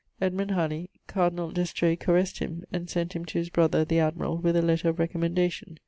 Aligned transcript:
Edmund 0.19 0.49
Haley: 0.49 0.89
cardinall 1.07 1.53
d'Estrée 1.53 1.95
caressed 1.95 2.39
him 2.39 2.63
and 2.73 2.89
sent 2.89 3.13
him 3.15 3.23
to 3.25 3.37
his 3.37 3.51
brother 3.51 3.85
the 3.85 3.99
admirall 3.99 4.41
with 4.41 4.55
a 4.55 4.61
lettre 4.63 4.89
of 4.89 4.97
recommendation. 4.97 5.77